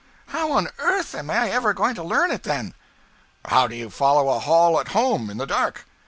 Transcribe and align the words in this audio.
'How 0.29 0.51
on 0.53 0.67
earth 0.79 1.13
am 1.13 1.29
I 1.29 1.51
ever 1.51 1.75
going 1.75 1.93
to 1.93 2.01
learn 2.01 2.31
it, 2.31 2.41
then?' 2.41 2.73
'How 3.45 3.67
do 3.67 3.75
you 3.75 3.91
follow 3.91 4.29
a 4.29 4.39
hall 4.39 4.79
at 4.79 4.87
home 4.97 5.29
in 5.29 5.37
the 5.37 5.45
dark. 5.45 5.85